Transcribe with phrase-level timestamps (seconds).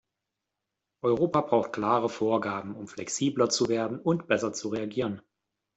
[1.03, 5.21] Europa braucht klare Vorgaben, um flexibler zu werden und besser zu reagieren.